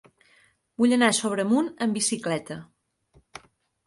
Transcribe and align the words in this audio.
Vull 0.81 0.95
anar 0.95 1.09
a 1.11 1.15
Sobremunt 1.17 1.69
amb 1.87 1.97
bicicleta. 1.97 2.57